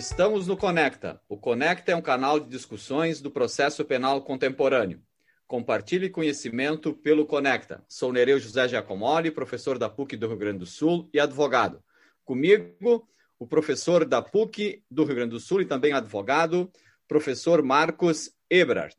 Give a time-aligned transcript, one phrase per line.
[0.00, 1.20] Estamos no Conecta.
[1.28, 5.02] O Conecta é um canal de discussões do processo penal contemporâneo.
[5.46, 7.84] Compartilhe conhecimento pelo Conecta.
[7.86, 11.84] Sou Nereu José Giacomoli, professor da PUC do Rio Grande do Sul e advogado.
[12.24, 13.06] Comigo,
[13.38, 16.72] o professor da PUC do Rio Grande do Sul e também advogado,
[17.06, 18.96] professor Marcos Ebrard.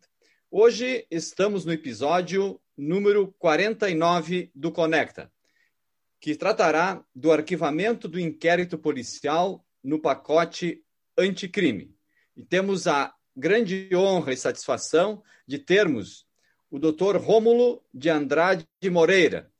[0.52, 5.32] Hoje estamos no episódio número 49 do Conecta,
[6.20, 10.84] que tratará do arquivamento do inquérito policial no pacote
[11.22, 11.94] anticrime.
[12.36, 16.26] E temos a grande honra e satisfação de termos
[16.72, 19.52] o doutor Rômulo de Andrade Moreira,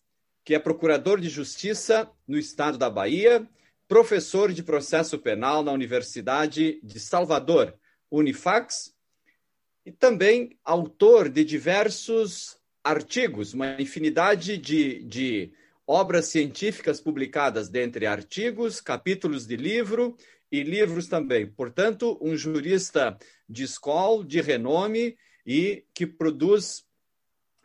[0.46, 3.46] que é procurador de justiça no estado da Bahia,
[3.86, 7.78] professor de processo penal na Universidade de Salvador,
[8.10, 8.96] Unifax,
[9.86, 15.52] e também autor de diversos artigos, uma infinidade de, de
[15.86, 20.16] obras científicas publicadas, dentre artigos, capítulos de livro
[20.52, 21.48] e livros também.
[21.48, 26.84] Portanto, um jurista de escola, de renome e que produz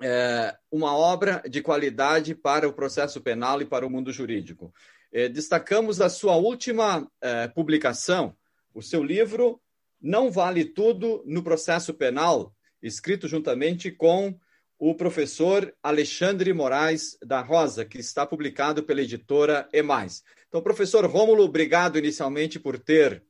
[0.00, 4.72] é, uma obra de qualidade para o processo penal e para o mundo jurídico.
[5.12, 8.36] É, destacamos a sua última é, publicação,
[8.74, 9.60] o seu livro
[10.00, 14.38] Não Vale Tudo no Processo Penal, escrito juntamente com
[14.78, 19.82] o professor Alexandre Moraes da Rosa, que está publicado pela editora E+.
[20.48, 23.22] Então, professor Rômulo, obrigado inicialmente por ter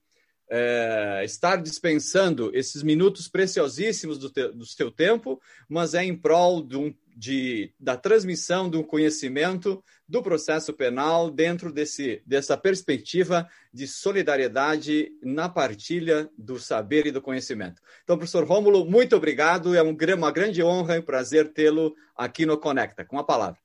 [0.51, 6.63] é, estar dispensando esses minutos preciosíssimos do, te, do seu tempo, mas é em prol
[6.63, 13.87] de um, de, da transmissão do conhecimento do processo penal dentro desse, dessa perspectiva de
[13.89, 17.83] solidariedade na partilha do saber e do conhecimento.
[18.05, 19.75] Então, professor Rômulo, muito obrigado.
[19.75, 23.05] É um, uma grande honra e prazer tê-lo aqui no Conecta.
[23.05, 23.59] Com a palavra.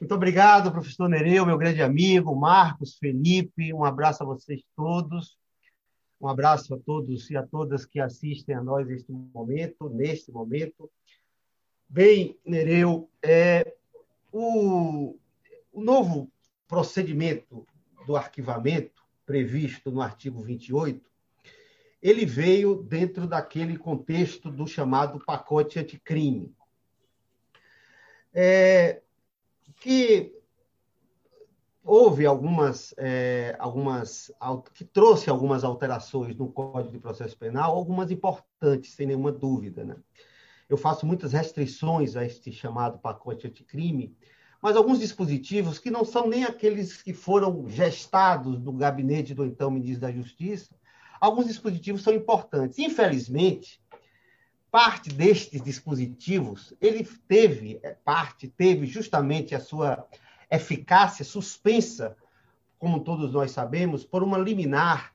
[0.00, 3.72] Muito obrigado, professor Nereu, meu grande amigo, Marcos, Felipe.
[3.72, 5.38] Um abraço a vocês todos.
[6.20, 10.90] Um abraço a todos e a todas que assistem a nós neste momento, neste momento.
[11.88, 13.74] Bem, Nereu, é,
[14.32, 15.16] o,
[15.72, 16.30] o novo
[16.68, 17.66] procedimento
[18.06, 21.10] do arquivamento previsto no artigo 28,
[22.02, 26.54] ele veio dentro daquele contexto do chamado pacote anticrime,
[28.34, 29.02] é,
[29.76, 30.34] que
[31.84, 34.32] houve algumas, é, algumas
[34.74, 39.84] que trouxe algumas alterações no Código de Processo Penal, algumas importantes, sem nenhuma dúvida.
[39.84, 39.96] Né?
[40.68, 44.16] Eu faço muitas restrições a este chamado pacote anticrime,
[44.62, 49.72] mas alguns dispositivos que não são nem aqueles que foram gestados do gabinete do então
[49.72, 50.72] ministro da Justiça,
[51.20, 52.78] alguns dispositivos são importantes.
[52.78, 53.82] Infelizmente,
[54.70, 60.06] parte destes dispositivos, ele teve, é, parte teve justamente a sua
[60.48, 62.16] eficácia suspensa,
[62.78, 65.12] como todos nós sabemos, por uma liminar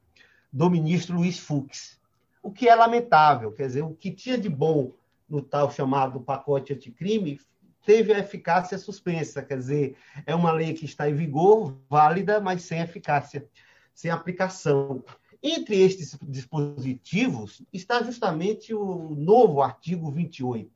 [0.52, 1.98] do ministro Luiz Fux.
[2.44, 4.92] O que é lamentável, quer dizer, o que tinha de bom
[5.30, 7.40] no tal chamado pacote anticrime
[7.88, 12.64] teve a eficácia suspensa, quer dizer, é uma lei que está em vigor, válida, mas
[12.64, 13.48] sem eficácia,
[13.94, 15.02] sem aplicação.
[15.42, 20.70] Entre estes dispositivos está justamente o novo artigo 28,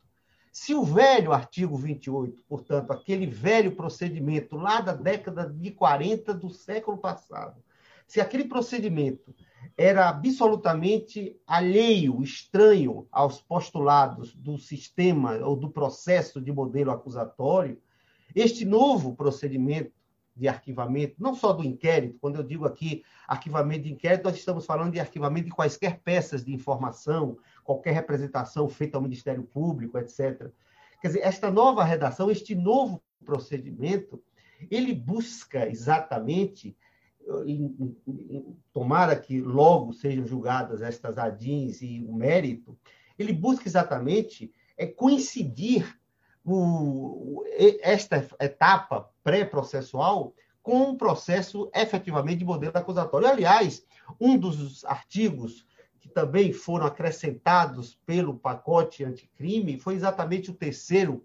[0.53, 6.49] se o velho artigo 28, portanto, aquele velho procedimento lá da década de 40 do
[6.49, 7.61] século passado,
[8.07, 9.35] se aquele procedimento
[9.77, 17.81] era absolutamente alheio, estranho aos postulados do sistema ou do processo de modelo acusatório,
[18.35, 19.91] este novo procedimento
[20.35, 24.65] de arquivamento, não só do inquérito, quando eu digo aqui arquivamento de inquérito, nós estamos
[24.65, 30.49] falando de arquivamento de quaisquer peças de informação, qualquer representação feita ao Ministério Público, etc.
[31.01, 34.21] Quer dizer, esta nova redação, este novo procedimento,
[34.69, 36.75] ele busca exatamente,
[38.73, 42.77] tomara que logo sejam julgadas estas ADINs e o mérito,
[43.17, 45.99] ele busca exatamente é coincidir
[46.43, 47.43] o,
[47.81, 53.27] esta etapa pré-processual com um processo efetivamente de modelo acusatório.
[53.27, 53.85] Aliás,
[54.19, 55.65] um dos artigos
[55.99, 61.23] que também foram acrescentados pelo pacote anticrime foi exatamente o terceiro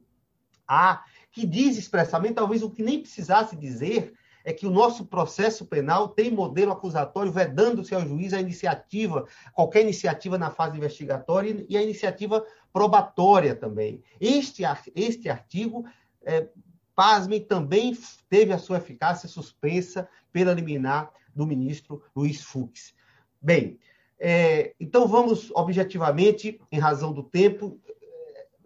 [0.68, 4.14] A, que diz expressamente, talvez o que nem precisasse dizer,
[4.46, 9.82] é que o nosso processo penal tem modelo acusatório vedando-se ao juiz a iniciativa, qualquer
[9.82, 14.04] iniciativa na fase investigatória e a iniciativa probatória também.
[14.20, 14.62] Este,
[14.94, 15.84] este artigo,
[16.24, 16.46] é,
[16.94, 17.98] pasmem, também
[18.28, 22.94] teve a sua eficácia suspensa pela liminar do ministro Luiz Fux.
[23.42, 23.80] Bem,
[24.16, 27.80] é, então vamos objetivamente, em razão do tempo,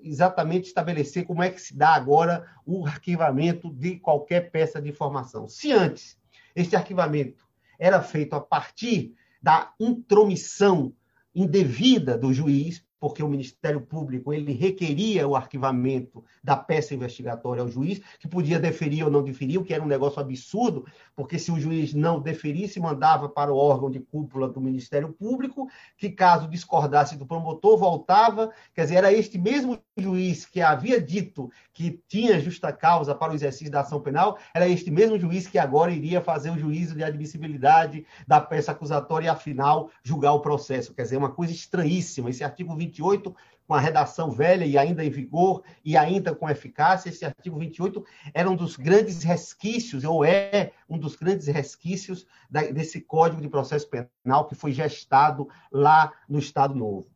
[0.02, 5.49] exatamente estabelecer como é que se dá agora o arquivamento de qualquer peça de informação.
[5.49, 6.19] Se antes
[6.55, 7.49] este arquivamento
[7.79, 10.93] era feito a partir da intromissão
[11.35, 17.69] indevida do juiz, porque o Ministério Público ele requeria o arquivamento da peça investigatória ao
[17.69, 20.85] juiz, que podia deferir ou não deferir, o que era um negócio absurdo,
[21.17, 25.69] porque se o juiz não deferisse, mandava para o órgão de cúpula do Ministério Público,
[25.97, 28.52] que caso discordasse do promotor, voltava.
[28.75, 33.35] Quer dizer, era este mesmo juiz que havia dito que tinha justa causa para o
[33.35, 37.03] exercício da ação penal, era este mesmo juiz que agora iria fazer o juízo de
[37.03, 40.93] admissibilidade da peça acusatória e, afinal, julgar o processo.
[40.93, 42.29] Quer dizer, uma coisa estranhíssima.
[42.29, 43.34] Esse artigo 20 28,
[43.66, 48.04] com a redação velha e ainda em vigor, e ainda com eficácia, esse artigo 28
[48.34, 53.88] era um dos grandes resquícios, ou é um dos grandes resquícios desse Código de Processo
[53.88, 57.06] Penal que foi gestado lá no Estado Novo.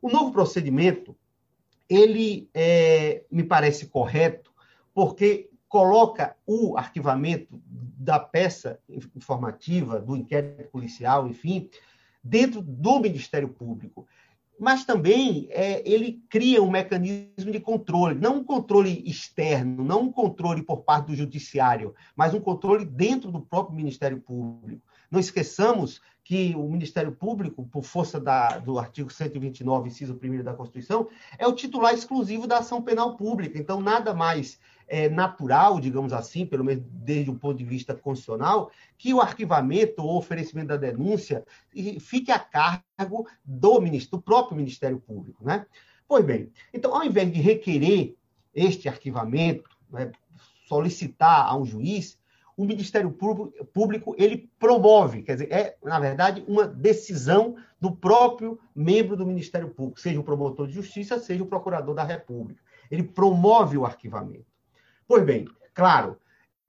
[0.00, 1.14] O novo procedimento,
[1.90, 4.50] ele é, me parece correto,
[4.94, 8.80] porque coloca o arquivamento da peça
[9.14, 11.68] informativa, do inquérito policial, enfim,
[12.24, 14.06] dentro do Ministério Público
[14.58, 20.12] mas também é, ele cria um mecanismo de controle, não um controle externo, não um
[20.12, 24.82] controle por parte do judiciário, mas um controle dentro do próprio Ministério Público.
[25.10, 30.52] Não esqueçamos que o Ministério Público, por força da, do artigo 129, inciso 1 da
[30.52, 31.08] Constituição,
[31.38, 33.58] é o titular exclusivo da ação penal pública.
[33.58, 38.70] Então, nada mais é, natural, digamos assim, pelo menos desde o ponto de vista constitucional,
[38.96, 41.44] que o arquivamento ou oferecimento da denúncia
[42.00, 43.80] fique a cargo do,
[44.10, 45.44] do próprio Ministério Público.
[45.44, 45.66] Né?
[46.06, 48.16] Pois bem, então, ao invés de requerer
[48.54, 50.10] este arquivamento, né,
[50.66, 52.18] solicitar a um juiz,
[52.56, 53.16] o Ministério
[53.72, 59.68] Público ele promove, quer dizer, é, na verdade, uma decisão do próprio membro do Ministério
[59.68, 62.60] Público, seja o promotor de justiça, seja o procurador da República.
[62.90, 64.57] Ele promove o arquivamento.
[65.08, 66.18] Pois bem, claro,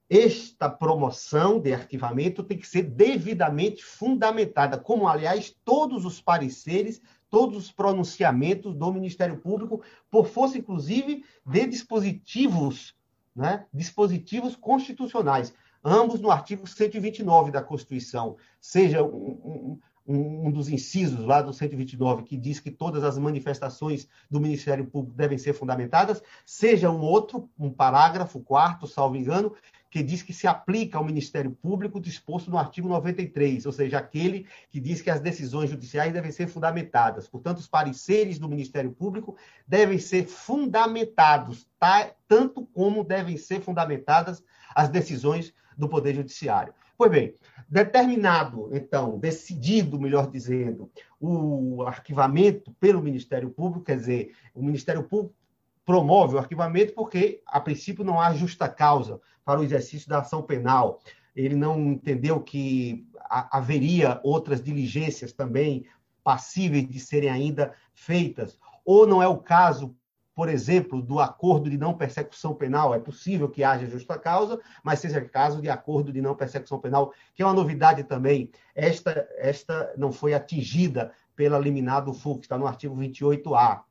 [0.08, 7.56] esta promoção de arquivamento tem que ser devidamente fundamentada, como, aliás, todos os pareceres, todos
[7.56, 12.96] os pronunciamentos do Ministério Público, por força, inclusive, de dispositivos,
[13.36, 15.54] né, dispositivos constitucionais
[15.84, 19.80] ambos no artigo 129 da Constituição, seja um, um,
[20.12, 25.16] um, dos incisos lá do 129, que diz que todas as manifestações do Ministério Público
[25.16, 29.54] devem ser fundamentadas, seja um outro, um parágrafo, quarto, salvo engano,
[29.90, 34.46] que diz que se aplica ao Ministério Público disposto no artigo 93, ou seja, aquele
[34.70, 37.28] que diz que as decisões judiciais devem ser fundamentadas.
[37.28, 39.36] Portanto, os pareceres do Ministério Público
[39.66, 42.10] devem ser fundamentados, tá?
[42.28, 44.42] tanto como devem ser fundamentadas
[44.74, 46.72] as decisões do Poder Judiciário.
[47.00, 47.34] Pois bem,
[47.66, 55.34] determinado, então, decidido, melhor dizendo, o arquivamento pelo Ministério Público, quer dizer, o Ministério Público
[55.82, 60.42] promove o arquivamento porque, a princípio, não há justa causa para o exercício da ação
[60.42, 61.00] penal.
[61.34, 65.86] Ele não entendeu que haveria outras diligências também
[66.22, 69.96] passíveis de serem ainda feitas, ou não é o caso
[70.34, 75.00] por exemplo, do acordo de não persecução penal, é possível que haja justa causa, mas
[75.00, 78.50] seja caso de acordo de não persecução penal, que é uma novidade também.
[78.74, 83.82] Esta, esta não foi atingida pela liminar do FUC, está no artigo 28A.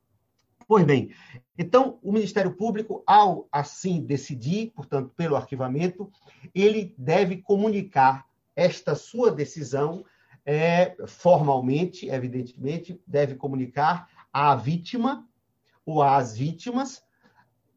[0.67, 1.11] Pois bem,
[1.57, 6.11] então o Ministério Público, ao assim decidir, portanto, pelo arquivamento,
[6.53, 10.05] ele deve comunicar esta sua decisão
[10.45, 15.28] é, formalmente, evidentemente, deve comunicar à vítima
[15.89, 17.03] ou às vítimas,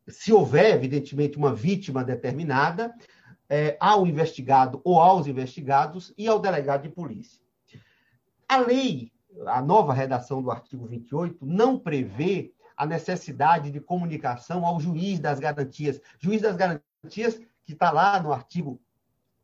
[0.07, 2.95] se houver, evidentemente, uma vítima determinada,
[3.49, 7.41] é, ao investigado ou aos investigados e ao delegado de polícia.
[8.49, 9.11] A lei,
[9.47, 15.39] a nova redação do artigo 28, não prevê a necessidade de comunicação ao juiz das
[15.39, 16.01] garantias.
[16.19, 18.81] Juiz das garantias, que está lá no artigo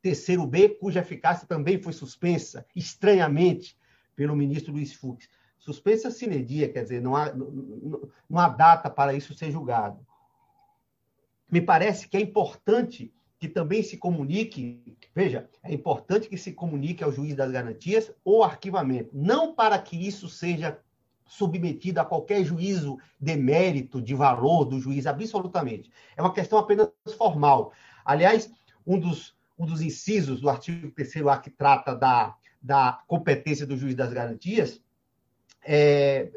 [0.04, 3.78] 3b, cuja eficácia também foi suspensa, estranhamente,
[4.14, 5.28] pelo ministro Luiz Fux
[5.68, 9.98] suspensa sine dia, quer dizer, não há, não, não há data para isso ser julgado.
[11.50, 17.04] Me parece que é importante que também se comunique, veja, é importante que se comunique
[17.04, 20.78] ao juiz das garantias o arquivamento, não para que isso seja
[21.26, 25.90] submetido a qualquer juízo de mérito, de valor do juiz, absolutamente.
[26.16, 27.72] É uma questão apenas formal.
[28.04, 28.50] Aliás,
[28.86, 33.94] um dos, um dos incisos do artigo 3A que trata da, da competência do juiz
[33.94, 34.80] das garantias
[35.64, 36.30] é,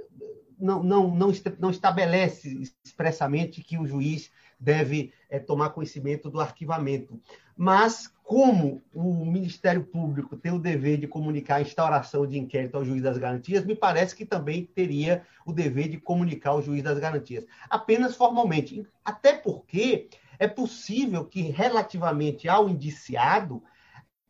[0.60, 7.20] não, não, não, não, estabelece expressamente que o juiz deve é, tomar conhecimento do arquivamento.
[7.58, 12.86] Mas, como o Ministério Público tem o dever de comunicar a instauração de inquérito ao
[12.86, 17.00] juiz das garantias, me parece que também teria o dever de comunicar ao juiz das
[17.00, 18.86] garantias, apenas formalmente.
[19.04, 23.64] Até porque é possível que, relativamente ao indiciado,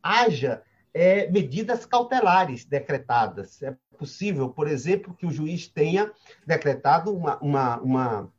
[0.02, 0.62] haja
[0.94, 3.62] é, medidas cautelares decretadas.
[3.62, 6.10] É possível, por exemplo, que o juiz tenha
[6.46, 8.32] decretado uma, uma, uma,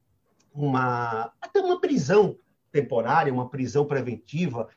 [0.54, 2.38] uma até uma prisão
[2.72, 4.68] temporária, uma prisão preventiva,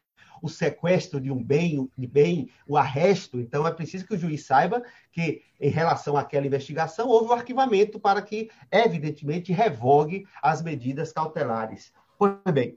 [0.43, 3.41] o sequestro de um bem, de bem, o arresto.
[3.41, 7.33] Então, é preciso que o juiz saiba que, em relação àquela investigação, houve o um
[7.33, 11.93] arquivamento para que, evidentemente, revogue as medidas cautelares.
[12.19, 12.77] Pois bem,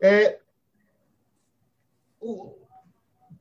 [0.00, 0.40] é,
[2.20, 2.63] o,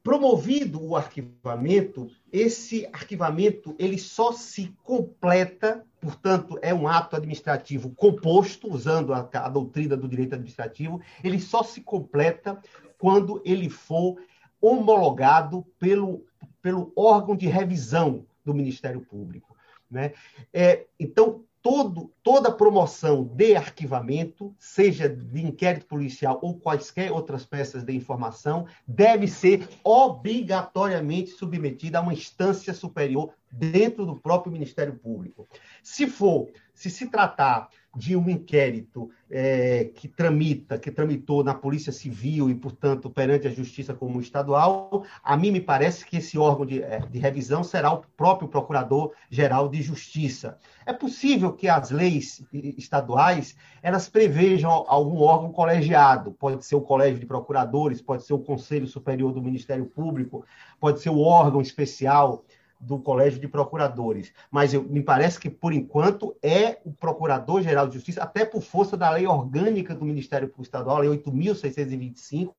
[0.04, 8.70] promovido o arquivamento, esse arquivamento ele só se completa, portanto, é um ato administrativo composto,
[8.70, 12.62] usando a, a doutrina do direito administrativo, ele só se completa
[12.98, 14.18] quando ele for
[14.60, 16.26] homologado pelo,
[16.62, 19.56] pelo órgão de revisão do Ministério Público.
[19.90, 20.14] Né?
[20.52, 27.86] É, então, todo, toda promoção de arquivamento, seja de inquérito policial ou quaisquer outras peças
[27.86, 35.48] de informação, deve ser obrigatoriamente submetida a uma instância superior dentro do próprio Ministério Público.
[35.82, 41.92] Se for, se se tratar de um inquérito é, que tramita, que tramitou na Polícia
[41.92, 46.66] Civil e, portanto, perante a Justiça como estadual, a mim me parece que esse órgão
[46.66, 50.58] de, é, de revisão será o próprio Procurador-Geral de Justiça.
[50.86, 57.20] É possível que as leis estaduais elas prevejam algum órgão colegiado, pode ser o Colégio
[57.20, 60.46] de Procuradores, pode ser o Conselho Superior do Ministério Público,
[60.80, 62.44] pode ser o órgão especial
[62.86, 64.34] do Colégio de Procuradores.
[64.52, 68.98] Mas eu, me parece que, por enquanto, é o Procurador-Geral de Justiça, até por força
[68.98, 72.54] da lei orgânica do Ministério Público Estadual, a Lei 8.625,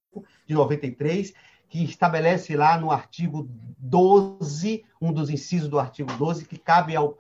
[0.47, 1.35] de 93,
[1.69, 7.19] que estabelece lá no artigo 12, um dos incisos do artigo 12, que cabe ao,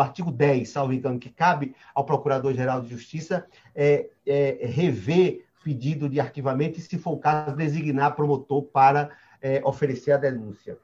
[0.00, 6.20] artigo 10, salvo engano, que cabe ao Procurador-Geral de Justiça é, é, rever pedido de
[6.20, 9.10] arquivamento e, se for o caso, designar promotor para
[9.40, 10.76] é, oferecer a denúncia.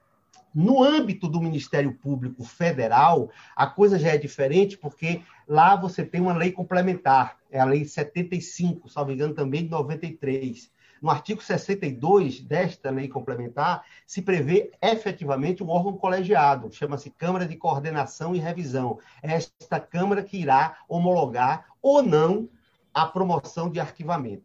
[0.54, 6.20] No âmbito do Ministério Público Federal, a coisa já é diferente, porque lá você tem
[6.20, 10.70] uma lei complementar, é a Lei 75, salvo engano, também de 93.
[11.00, 17.56] No artigo 62 desta lei complementar, se prevê efetivamente um órgão colegiado, chama-se Câmara de
[17.56, 18.98] Coordenação e Revisão.
[19.22, 22.48] É esta Câmara que irá homologar ou não
[22.92, 24.44] a promoção de arquivamento.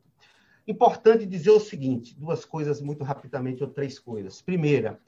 [0.68, 4.42] Importante dizer o seguinte: duas coisas muito rapidamente, ou três coisas.
[4.42, 5.00] Primeira,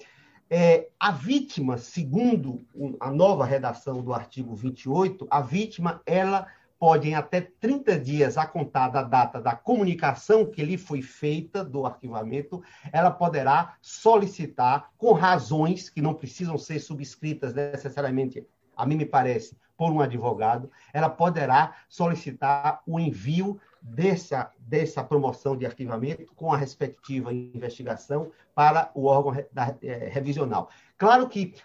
[0.50, 2.66] é, a vítima, segundo
[3.00, 6.48] a nova redação do artigo 28, a vítima ela
[6.80, 11.64] pode, em até 30 dias a contar da data da comunicação que lhe foi feita
[11.64, 18.96] do arquivamento, ela poderá solicitar, com razões que não precisam ser subscritas necessariamente, a mim
[18.96, 26.34] me parece, por um advogado, ela poderá solicitar o envio dessa, dessa promoção de arquivamento
[26.36, 30.70] com a respectiva investigação para o órgão da, é, revisional.
[30.98, 31.56] Claro que,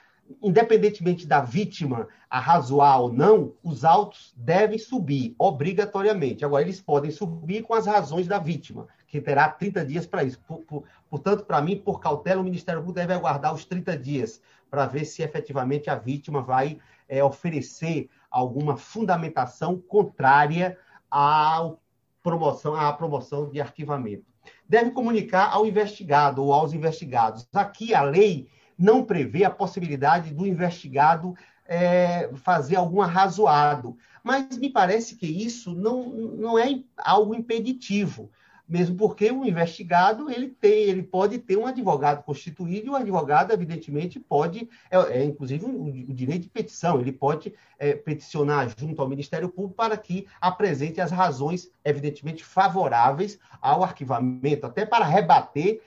[0.42, 6.44] independentemente da vítima arrazoar ou não, os autos devem subir obrigatoriamente.
[6.44, 10.40] Agora, eles podem subir com as razões da vítima, que terá 30 dias para isso.
[10.40, 14.40] Por, por, portanto, para mim, por cautela, o Ministério Público deve aguardar os 30 dias
[14.70, 20.78] para ver se efetivamente a vítima vai é, oferecer alguma fundamentação contrária
[21.10, 21.81] ao
[22.22, 24.24] promoção, à promoção de arquivamento.
[24.68, 27.46] Deve comunicar ao investigado ou aos investigados.
[27.52, 28.48] Aqui a lei
[28.78, 31.34] não prevê a possibilidade do investigado
[31.66, 38.30] é, fazer algum arrazoado, mas me parece que isso não, não é algo impeditivo
[38.68, 43.52] mesmo porque o investigado ele tem, ele pode ter um advogado constituído e o advogado
[43.52, 49.02] evidentemente pode, é, é inclusive o, o, direito de petição, ele pode é, peticionar junto
[49.02, 55.80] ao Ministério Público para que apresente as razões evidentemente favoráveis ao arquivamento, até para rebater,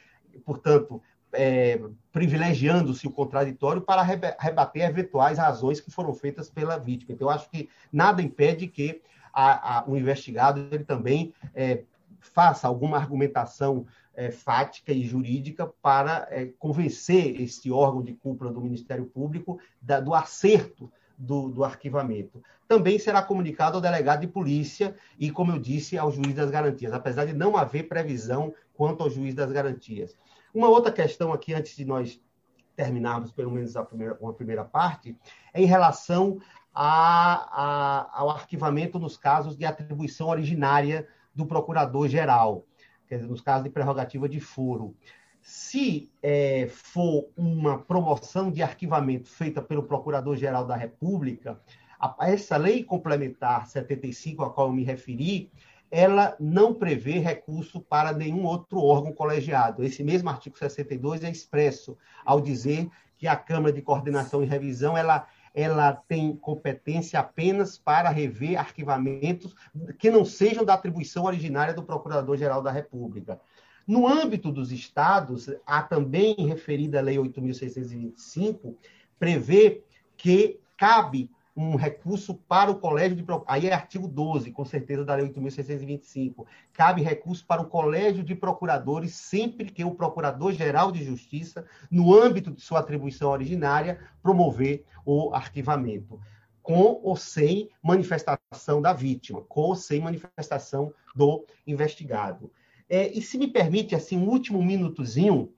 [0.44, 1.02] portanto,
[1.34, 7.14] é, privilegiando-se o contraditório para rebater eventuais razões que foram feitas pela vítima.
[7.14, 9.02] Então, eu acho que nada impede que
[9.34, 11.84] a, a, o investigado ele também é,
[12.34, 18.62] faça alguma argumentação é, fática e jurídica para é, convencer este órgão de cúpula do
[18.62, 22.44] Ministério Público da, do acerto do, do, arquivamento.
[22.68, 26.94] Também será comunicado ao delegado de polícia e, como eu disse, ao juiz das garantias,
[26.94, 30.16] apesar de não haver previsão quanto ao juiz das garantias.
[30.54, 32.20] Uma outra questão aqui, antes de nós
[32.76, 35.16] terminarmos pelo menos a primeira, uma primeira parte,
[35.54, 36.40] é em relação
[36.74, 42.66] a, a, ao arquivamento nos casos de atribuição originária do procurador-geral,
[43.08, 44.96] quer dizer, nos casos de prerrogativa de foro.
[45.42, 51.60] Se é, for uma promoção de arquivamento feita pelo Procurador-Geral da República,
[52.00, 55.52] a, essa lei complementar 75, a qual eu me referi,
[55.92, 59.84] ela não prevê recurso para nenhum outro órgão colegiado.
[59.84, 64.98] Esse mesmo artigo 62 é expresso ao dizer que a Câmara de Coordenação e Revisão
[64.98, 69.56] ela, ela tem competência apenas para rever arquivamentos
[69.98, 73.40] que não sejam da atribuição originária do Procurador-Geral da República.
[73.88, 78.76] No âmbito dos estados, a também referida Lei 8.625
[79.18, 79.82] prevê
[80.18, 85.16] que cabe um recurso para o colégio de aí é artigo 12, com certeza da
[85.16, 86.46] lei 8625.
[86.74, 92.52] Cabe recurso para o colégio de procuradores sempre que o procurador-geral de justiça, no âmbito
[92.52, 96.20] de sua atribuição originária, promover o arquivamento,
[96.62, 102.52] com ou sem manifestação da vítima, com ou sem manifestação do investigado.
[102.90, 105.54] É, e se me permite assim um último minutozinho,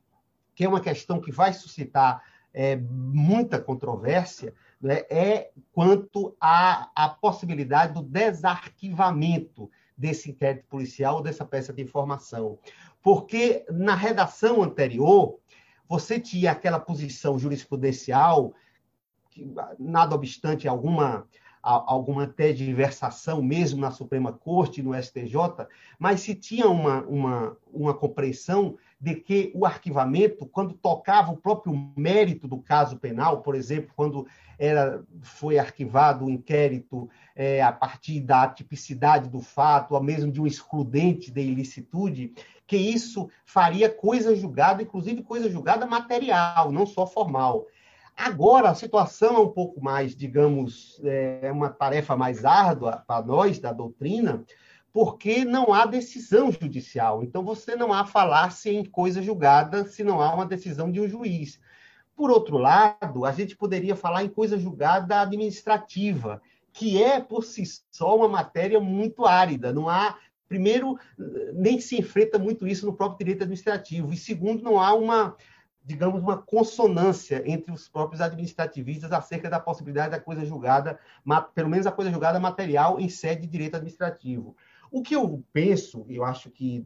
[0.54, 2.24] que é uma questão que vai suscitar
[2.54, 11.22] é, muita controvérsia, né, é quanto à, à possibilidade do desarquivamento desse inquérito policial ou
[11.22, 12.60] dessa peça de informação.
[13.02, 15.40] Porque na redação anterior,
[15.88, 18.54] você tinha aquela posição jurisprudencial,
[19.30, 21.28] que, nada obstante alguma,
[21.68, 25.68] alguma diversação mesmo na Suprema Corte no STJ,
[26.00, 31.74] mas se tinha uma, uma, uma compreensão de que o arquivamento, quando tocava o próprio
[31.96, 34.26] mérito do caso penal, por exemplo, quando
[34.58, 40.42] era, foi arquivado o inquérito é, a partir da tipicidade do fato, ou mesmo de
[40.42, 42.34] um excludente de ilicitude,
[42.66, 47.68] que isso faria coisa julgada, inclusive coisa julgada material, não só formal.
[48.18, 53.60] Agora, a situação é um pouco mais, digamos, é uma tarefa mais árdua para nós,
[53.60, 54.44] da doutrina,
[54.92, 57.24] porque não há decisão judicial.
[57.24, 61.08] Então, você não há falar-se em coisa julgada se não há uma decisão de um
[61.08, 61.60] juiz.
[62.16, 66.42] Por outro lado, a gente poderia falar em coisa julgada administrativa,
[66.74, 69.72] que é, por si só, uma matéria muito árida.
[69.72, 70.18] Não há,
[70.50, 70.98] primeiro,
[71.54, 75.36] nem se enfrenta muito isso no próprio direito administrativo, e segundo, não há uma,
[75.88, 81.00] digamos, uma consonância entre os próprios administrativistas acerca da possibilidade da coisa julgada,
[81.56, 84.54] pelo menos a coisa julgada material em sede de direito administrativo.
[84.92, 86.86] O que eu penso, eu acho que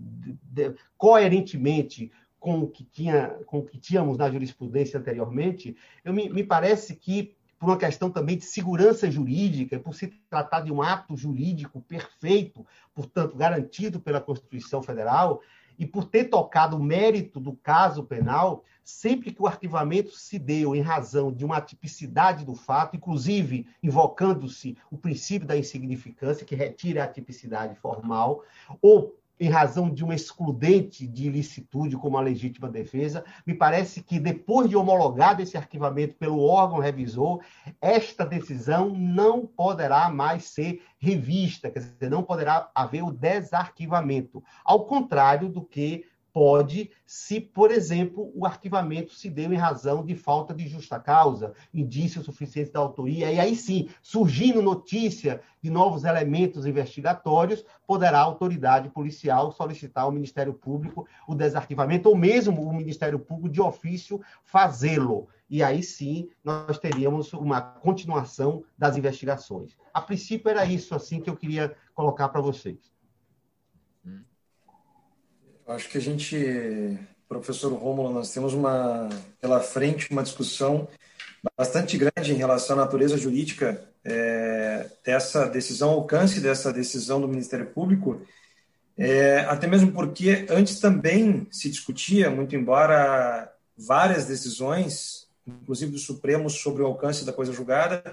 [0.95, 6.43] coerentemente com o que, tinha, com o que tínhamos na jurisprudência anteriormente, eu, me, me
[6.43, 11.17] parece que, por uma questão também de segurança jurídica, por se tratar de um ato
[11.17, 15.41] jurídico perfeito, portanto, garantido pela Constituição Federal,
[15.81, 20.75] e por ter tocado o mérito do caso penal, sempre que o arquivamento se deu
[20.75, 27.03] em razão de uma tipicidade do fato, inclusive invocando-se o princípio da insignificância, que retira
[27.03, 28.43] a tipicidade formal,
[28.79, 34.19] ou em razão de uma excludente de ilicitude, como a legítima defesa, me parece que
[34.19, 37.41] depois de homologado esse arquivamento pelo órgão revisor,
[37.81, 44.85] esta decisão não poderá mais ser revista, quer dizer, não poderá haver o desarquivamento, ao
[44.85, 50.53] contrário do que pode, se, por exemplo, o arquivamento se deu em razão de falta
[50.53, 56.65] de justa causa, indício suficiente da autoria, e aí sim, surgindo notícia de novos elementos
[56.65, 63.19] investigatórios, poderá a autoridade policial solicitar ao Ministério Público o desarquivamento, ou mesmo o Ministério
[63.19, 65.27] Público, de ofício, fazê-lo.
[65.49, 69.75] E aí sim, nós teríamos uma continuação das investigações.
[69.93, 72.91] A princípio, era isso assim que eu queria colocar para vocês.
[75.73, 76.97] Acho que a gente,
[77.29, 79.07] professor Rômulo, nós temos uma
[79.39, 80.87] pela frente uma discussão
[81.57, 87.67] bastante grande em relação à natureza jurídica é, dessa decisão, alcance dessa decisão do Ministério
[87.67, 88.21] Público,
[88.97, 96.49] é, até mesmo porque antes também se discutia, muito embora várias decisões, inclusive do Supremo,
[96.49, 98.03] sobre o alcance da coisa julgada,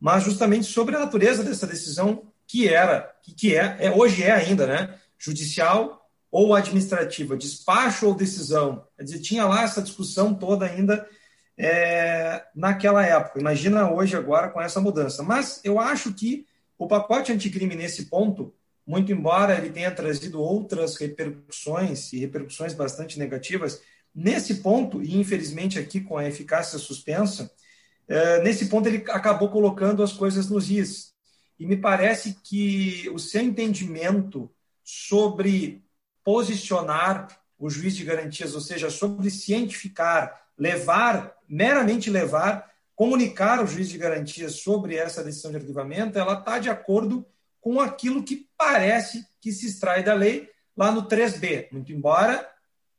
[0.00, 4.66] mas justamente sobre a natureza dessa decisão que era, que é, é hoje é ainda,
[4.68, 5.97] né, judicial
[6.30, 8.84] ou administrativa, despacho ou decisão.
[8.96, 11.08] Quer dizer, tinha lá essa discussão toda ainda
[11.56, 13.40] é, naquela época.
[13.40, 15.22] Imagina hoje, agora, com essa mudança.
[15.22, 18.54] Mas eu acho que o pacote anticrime, nesse ponto,
[18.86, 23.82] muito embora ele tenha trazido outras repercussões, e repercussões bastante negativas,
[24.14, 27.50] nesse ponto, e infelizmente aqui com a eficácia suspensa,
[28.06, 31.12] é, nesse ponto ele acabou colocando as coisas nos is.
[31.58, 34.50] E me parece que o seu entendimento
[34.82, 35.84] sobre
[36.28, 43.88] posicionar o juiz de garantias, ou seja, sobre cientificar, levar, meramente levar, comunicar ao juiz
[43.88, 47.24] de garantias sobre essa decisão de arquivamento, ela está de acordo
[47.62, 51.68] com aquilo que parece que se extrai da lei lá no 3B.
[51.72, 52.46] Muito embora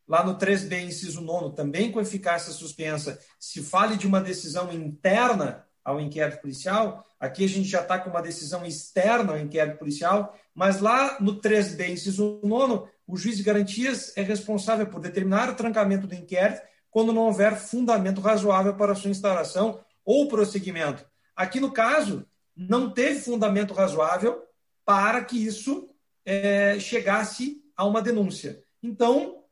[0.07, 5.67] lá no 3B, inciso 9, também com eficácia suspensa, se fale de uma decisão interna
[5.83, 7.05] ao inquérito policial.
[7.19, 11.39] Aqui a gente já está com uma decisão externa ao inquérito policial, mas lá no
[11.39, 16.61] 3B, inciso 9, o juiz de garantias é responsável por determinar o trancamento do inquérito
[16.91, 21.03] quando não houver fundamento razoável para sua instauração ou prosseguimento.
[21.35, 22.23] Aqui, no caso,
[22.55, 24.43] não teve fundamento razoável
[24.85, 25.89] para que isso
[26.23, 28.63] é, chegasse a uma denúncia.
[28.81, 29.43] Então,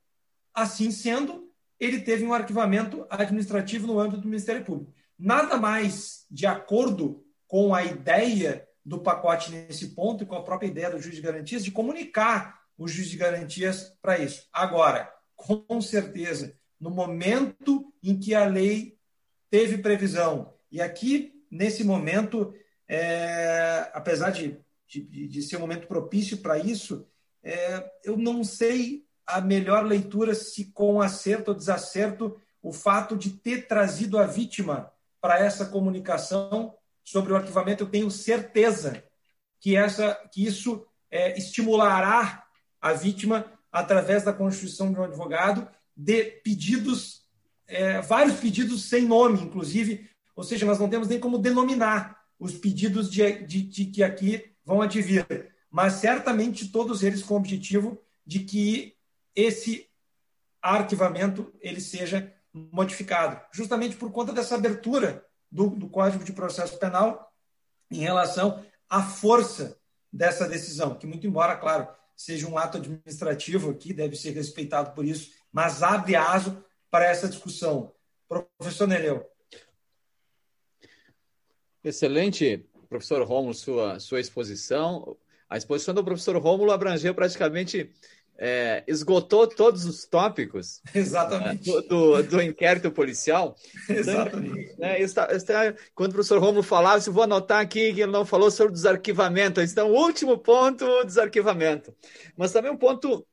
[0.53, 4.93] assim sendo, ele teve um arquivamento administrativo no âmbito do Ministério Público.
[5.17, 10.67] Nada mais de acordo com a ideia do pacote nesse ponto e com a própria
[10.67, 14.47] ideia do juiz de garantias de comunicar o juiz de garantias para isso.
[14.53, 18.97] Agora, com certeza, no momento em que a lei
[19.49, 22.53] teve previsão, e aqui, nesse momento,
[22.87, 27.07] é, apesar de, de, de, ser um momento propício para isso,
[27.43, 33.31] é, eu não sei a melhor leitura se com acerto ou desacerto o fato de
[33.31, 39.03] ter trazido a vítima para essa comunicação sobre o arquivamento, eu tenho certeza
[39.59, 42.46] que, essa, que isso é, estimulará
[42.87, 47.25] a vítima, através da constituição de um advogado, de pedidos,
[47.67, 52.53] é, vários pedidos sem nome, inclusive, ou seja, nós não temos nem como denominar os
[52.53, 55.25] pedidos de, de, de que aqui vão advir,
[55.69, 58.95] mas certamente todos eles com o objetivo de que
[59.35, 59.87] esse
[60.61, 67.31] arquivamento ele seja modificado, justamente por conta dessa abertura do, do Código de Processo Penal
[67.89, 69.79] em relação à força
[70.11, 75.05] dessa decisão, que muito embora, claro, seja um ato administrativo aqui, deve ser respeitado por
[75.05, 77.93] isso, mas abre aso para essa discussão.
[78.27, 79.25] Professor Nereu.
[81.83, 85.15] Excelente, professor Rômulo, sua, sua exposição.
[85.47, 87.93] A exposição do professor Rômulo abrangeu praticamente
[88.37, 91.65] é, esgotou todos os tópicos Exatamente.
[91.65, 93.55] do, do, do, inquérito policial.
[93.89, 94.73] Exatamente.
[94.73, 98.11] Então, é, está, está, quando o professor Romulo falava, eu vou anotar aqui que ele
[98.11, 99.61] não falou sobre desarquivamento.
[99.61, 101.93] Então, o último ponto, desarquivamento.
[102.37, 103.25] Mas também um ponto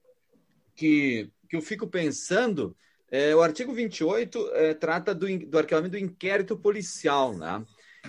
[0.74, 2.74] que, que eu fico pensando,
[3.10, 7.62] é, o artigo 28 é, trata do, do arquivamento do inquérito policial, né?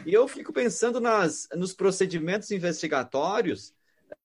[0.05, 3.73] E eu fico pensando nas, nos procedimentos investigatórios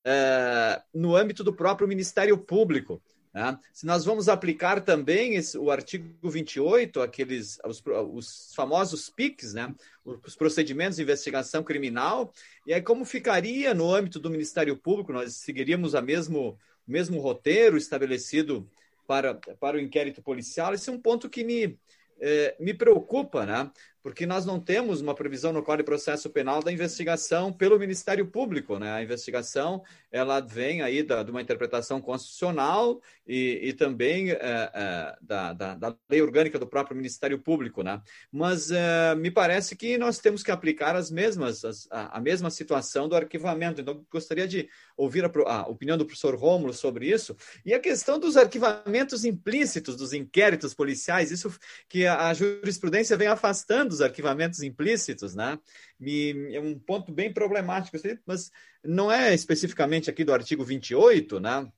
[0.04, 3.02] é, no âmbito do próprio Ministério Público.
[3.32, 3.58] Né?
[3.72, 9.72] Se nós vamos aplicar também esse, o artigo 28, aqueles, os, os, famosos PICs, né?
[10.04, 12.32] os procedimentos de investigação criminal,
[12.66, 15.12] e aí como ficaria no âmbito do Ministério Público?
[15.12, 18.68] Nós seguiríamos a mesmo, o mesmo roteiro estabelecido
[19.06, 20.74] para, para o inquérito policial?
[20.74, 21.78] Esse é um ponto que me,
[22.20, 23.70] é, me preocupa, né?
[24.02, 28.26] Porque nós não temos uma previsão no Código de Processo Penal da investigação pelo Ministério
[28.26, 28.92] Público, né?
[28.92, 35.16] A investigação ela vem aí da, de uma interpretação constitucional e, e também é, é,
[35.20, 38.00] da, da, da, lei orgânica do próprio Ministério Público, né?
[38.32, 42.50] Mas é, me parece que nós temos que aplicar as mesmas as, a, a, mesma
[42.50, 43.80] situação do arquivamento.
[43.80, 48.18] Então gostaria de ouvir a, a opinião do professor Rômulo sobre isso e a questão
[48.18, 51.52] dos arquivamentos implícitos dos inquéritos policiais, isso
[51.88, 55.58] que a jurisprudência vem afastando dos arquivamentos implícitos, né?
[55.98, 58.50] Me, é um ponto bem problemático, mas
[58.82, 61.70] não é especificamente aqui do artigo 28, né?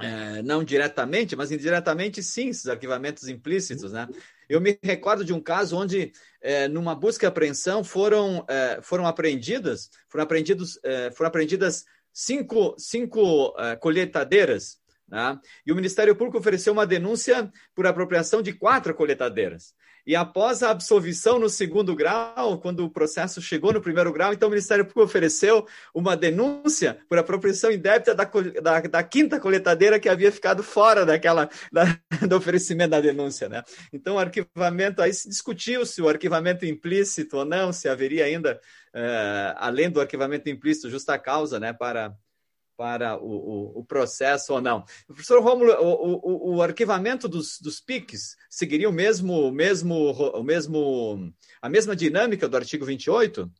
[0.00, 4.06] É, não diretamente, mas indiretamente sim, esses arquivamentos implícitos, né?
[4.48, 9.06] Eu me recordo de um caso onde, é, numa busca e apreensão, foram, é, foram
[9.06, 15.38] apreendidas, foram apreendidos, é, foram apreendidas cinco, cinco é, colheitadeiras, né?
[15.66, 19.74] e o Ministério Público ofereceu uma denúncia por apropriação de quatro colheitadeiras.
[20.08, 24.48] E após a absolvição no segundo grau, quando o processo chegou no primeiro grau, então
[24.48, 30.08] o Ministério Público ofereceu uma denúncia por apropriação indébita da, da, da quinta coletadeira que
[30.08, 31.84] havia ficado fora daquela da,
[32.26, 33.50] do oferecimento da denúncia.
[33.50, 33.62] Né?
[33.92, 38.58] Então, o arquivamento, aí se discutiu se o arquivamento implícito ou não, se haveria ainda,
[38.94, 42.16] é, além do arquivamento implícito, justa causa né, para
[42.78, 44.84] para o, o, o, processo ou não.
[45.04, 51.68] Professor Rômulo, o, o, arquivamento dos, dos PICs seguiria o mesmo, mesmo, o mesmo, a
[51.68, 53.50] mesma dinâmica do artigo 28?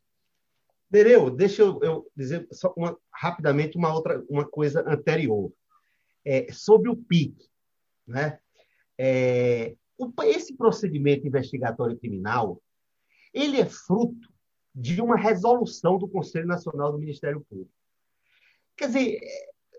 [0.89, 5.53] Nereu, deixa eu, eu dizer só uma, rapidamente uma outra uma coisa anterior.
[6.25, 7.35] É, sobre o PIC.
[8.07, 8.39] Né?
[8.97, 9.75] É,
[10.27, 12.63] esse procedimento investigatório criminal
[13.35, 14.33] ele é fruto
[14.73, 17.78] de uma resolução do Conselho Nacional do Ministério Público.
[18.79, 19.21] Quer dizer,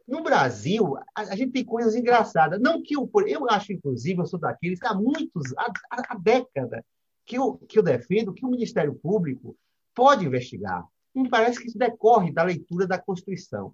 [0.06, 2.60] no Brasil, a, a, gente tem coisas engraçadas.
[2.60, 6.84] Não que eu, eu acho, inclusive, eu sou daqueles que há muitos, há, há décadas,
[7.26, 9.58] que eu, que eu defendo que o Ministério Público
[9.96, 10.86] pode investigar.
[11.16, 13.74] Me parece que isso decorre da leitura da Constituição.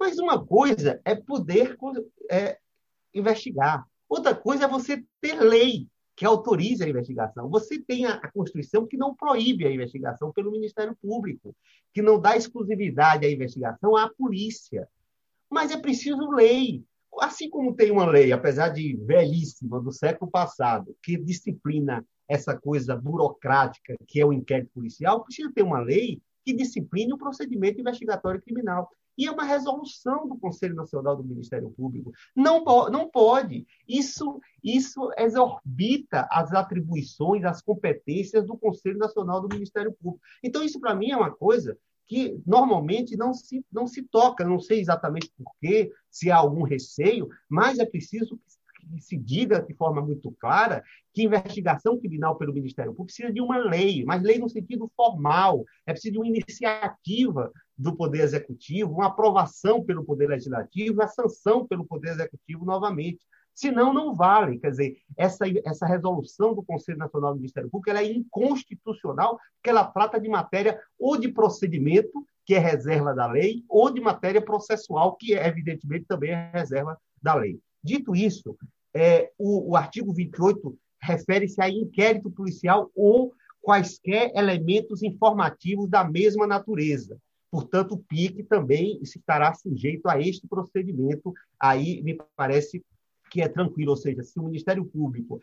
[0.00, 1.76] Mas uma coisa é poder
[2.30, 2.58] é,
[3.12, 3.86] investigar.
[4.08, 7.50] Outra coisa é você ter lei que autorize a investigação.
[7.50, 11.54] Você tem a, Constituição que não proíbe a investigação pelo Ministério Público,
[11.92, 14.88] que não dá exclusividade à investigação à polícia.
[15.50, 16.82] Mas é preciso lei.
[17.20, 22.96] Assim como tem uma lei, apesar de velhíssima, do século passado, que disciplina essa coisa
[22.96, 28.40] burocrática que é o inquérito policial, precisa ter uma lei que discipline o procedimento investigatório
[28.40, 28.88] criminal.
[29.16, 32.12] E é uma resolução do Conselho Nacional do Ministério Público.
[32.34, 33.66] Não, não pode.
[33.88, 40.24] Isso, isso exorbita as atribuições, as competências do Conselho Nacional do Ministério Público.
[40.42, 44.44] Então, isso, para mim, é uma coisa que normalmente não se, não se toca.
[44.44, 48.38] Não sei exatamente por quê, se há algum receio, mas é preciso
[49.22, 54.04] diga de forma muito clara que investigação criminal pelo Ministério Público precisa de uma lei,
[54.04, 59.84] mas lei no sentido formal, é preciso de uma iniciativa do Poder Executivo, uma aprovação
[59.84, 63.24] pelo Poder Legislativo, a sanção pelo Poder Executivo novamente.
[63.54, 64.58] Senão, não vale.
[64.58, 69.70] Quer dizer, essa, essa resolução do Conselho Nacional do Ministério Público ela é inconstitucional, porque
[69.70, 74.42] ela trata de matéria ou de procedimento, que é reserva da lei, ou de matéria
[74.42, 77.58] processual, que é, evidentemente também é reserva da lei.
[77.82, 78.56] Dito isso,
[78.96, 86.46] é, o, o artigo 28 refere-se a inquérito policial ou quaisquer elementos informativos da mesma
[86.46, 87.18] natureza.
[87.50, 91.32] Portanto, o PIC também estará sujeito a este procedimento.
[91.60, 92.82] Aí me parece
[93.30, 95.40] que é tranquilo, ou seja, se o Ministério Público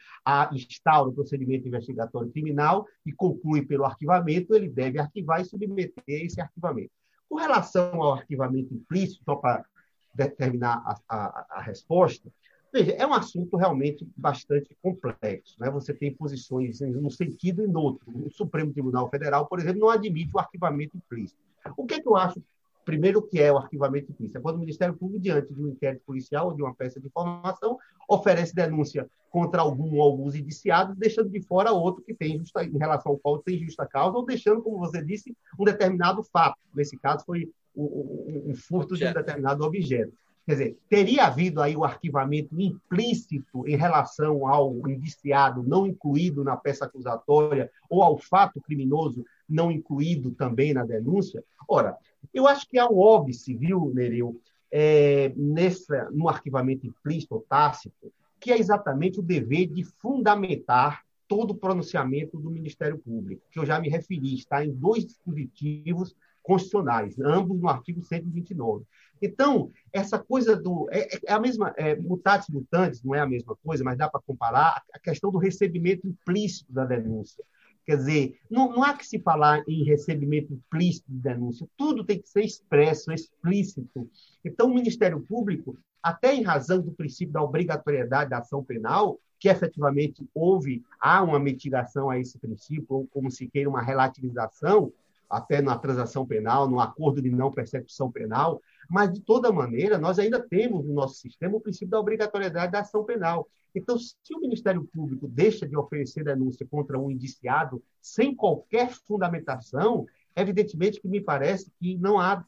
[0.53, 6.41] instaura o procedimento investigatório criminal e conclui pelo arquivamento, ele deve arquivar e submeter esse
[6.41, 6.91] arquivamento.
[7.29, 9.65] Com relação ao arquivamento implícito, só para
[10.13, 12.31] determinar a, a, a resposta,
[12.73, 15.55] Veja, é um assunto realmente bastante complexo.
[15.59, 15.69] Né?
[15.69, 18.12] Você tem posições num sentido e no outro.
[18.25, 21.39] O Supremo Tribunal Federal, por exemplo, não admite o arquivamento implícito.
[21.77, 22.41] O que, é que eu acho,
[22.83, 24.39] primeiro, que é o arquivamento implícito?
[24.39, 27.05] É quando o Ministério Público, diante de um inquérito policial ou de uma peça de
[27.05, 27.77] informação,
[28.09, 32.77] oferece denúncia contra algum ou alguns indiciados, deixando de fora outro que tem justa, em
[32.79, 36.57] relação ao qual tem justa causa, ou deixando, como você disse, um determinado fato.
[36.73, 40.12] Nesse caso, foi um, um, um furto de um determinado objeto.
[40.45, 46.58] Quer dizer, teria havido aí o arquivamento implícito em relação ao indiciado não incluído na
[46.58, 51.43] peça acusatória ou ao fato criminoso não incluído também na denúncia?
[51.67, 51.97] Ora,
[52.34, 54.38] eu acho que há um óbice, viu, Nereu,
[54.69, 61.51] é, nessa, no arquivamento implícito ou tácito, que é exatamente o dever de fundamentar todo
[61.51, 67.17] o pronunciamento do Ministério Público, que eu já me referi, está em dois dispositivos constitucionais,
[67.19, 68.84] ambos no artigo 129.
[69.23, 70.89] Então, essa coisa do.
[70.91, 71.73] É, é a mesma.
[71.77, 75.38] É, mutatis mutandis não é a mesma coisa, mas dá para comparar a questão do
[75.38, 77.41] recebimento implícito da denúncia.
[77.86, 82.21] Quer dizer, não, não há que se falar em recebimento implícito de denúncia, tudo tem
[82.21, 84.09] que ser expresso, explícito.
[84.43, 89.49] Então, o Ministério Público, até em razão do princípio da obrigatoriedade da ação penal, que
[89.49, 94.91] efetivamente houve, há uma mitigação a esse princípio, ou como se queira, uma relativização,
[95.33, 100.19] até na transação penal, no acordo de não persecução penal, mas, de toda maneira, nós
[100.19, 103.47] ainda temos no nosso sistema o princípio da obrigatoriedade da ação penal.
[103.75, 110.05] Então, se o Ministério Público deixa de oferecer denúncia contra um indiciado sem qualquer fundamentação,
[110.35, 112.45] evidentemente que me parece que não há,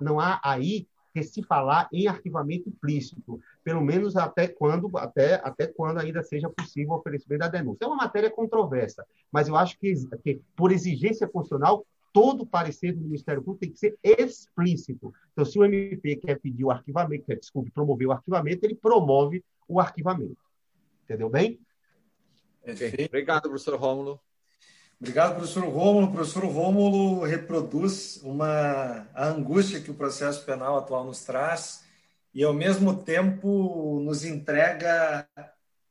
[0.00, 5.68] não há aí que se falar em arquivamento implícito, pelo menos até quando, até, até
[5.68, 7.84] quando ainda seja possível o oferecimento da denúncia.
[7.84, 9.94] É uma matéria controversa, mas eu acho que,
[10.24, 15.12] que por exigência constitucional, todo parecer do Ministério Público tem que ser explícito.
[15.32, 19.44] Então, se o MP quer pedir o arquivamento, quer, desculpe, promover o arquivamento, ele promove
[19.66, 20.38] o arquivamento.
[21.02, 21.58] Entendeu bem?
[23.08, 24.20] Obrigado, professor Rômulo.
[25.00, 26.06] Obrigado, professor Rômulo.
[26.06, 31.84] O professor Rômulo reproduz uma, a angústia que o processo penal atual nos traz
[32.32, 35.28] e, ao mesmo tempo, nos entrega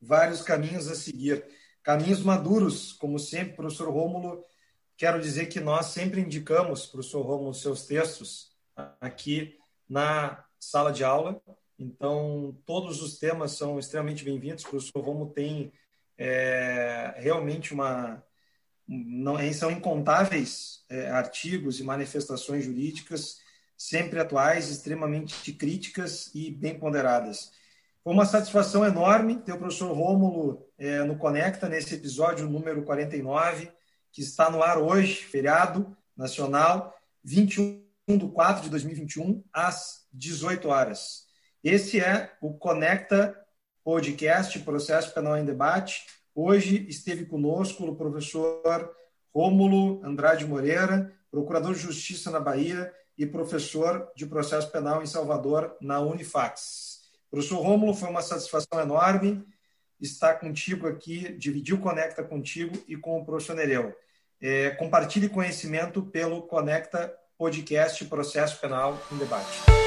[0.02, 1.44] vários caminhos a seguir.
[1.84, 4.42] Caminhos maduros, como sempre, professor Rômulo
[5.04, 7.24] quero dizer que nós sempre indicamos para o Sr.
[7.24, 8.54] Romulo seus textos
[9.02, 9.58] aqui
[9.90, 11.42] na sala de aula.
[11.78, 14.64] Então, todos os temas são extremamente bem-vindos.
[14.64, 15.02] O Sr.
[15.02, 15.74] Romulo tem
[16.18, 18.24] é, realmente uma.
[18.88, 23.42] Não, são incontáveis é, artigos e manifestações jurídicas,
[23.76, 27.52] sempre atuais, extremamente críticas e bem ponderadas.
[28.06, 33.70] Foi uma satisfação enorme ter o professor Rômulo é, no Conecta, nesse episódio número 49
[34.14, 41.26] que está no ar hoje, feriado nacional, 21 de 4 de 2021, às 18 horas.
[41.64, 43.36] Esse é o Conecta
[43.84, 46.06] Podcast Processo Penal em Debate.
[46.36, 48.96] Hoje esteve conosco o professor
[49.34, 55.76] Rômulo Andrade Moreira, procurador de Justiça na Bahia e professor de Processo Penal em Salvador,
[55.82, 57.02] na Unifax.
[57.32, 59.44] Professor Rômulo, foi uma satisfação enorme
[60.00, 63.96] estar contigo aqui, dividir o Conecta contigo e com o professor Nereu.
[64.46, 69.83] É, compartilhe conhecimento pelo Conecta Podcast Processo Penal em Debate.